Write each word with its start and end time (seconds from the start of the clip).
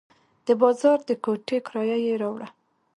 د 0.45 0.47
بازار 0.61 0.97
د 1.09 1.11
کوټې 1.23 1.57
کرایه 1.67 1.97
یې 2.05 2.13
راوړه. 2.21 2.47